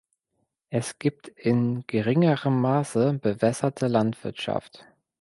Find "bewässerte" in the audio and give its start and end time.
3.21-3.87